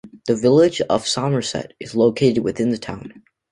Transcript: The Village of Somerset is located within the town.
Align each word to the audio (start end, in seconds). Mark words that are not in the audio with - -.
The 0.25 0.35
Village 0.35 0.81
of 0.89 1.07
Somerset 1.07 1.73
is 1.79 1.93
located 1.93 2.43
within 2.43 2.69
the 2.71 2.79
town. 2.79 3.21